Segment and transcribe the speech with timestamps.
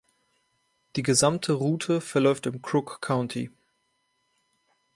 [0.95, 3.51] Die gesamte Route verläuft im Crook County.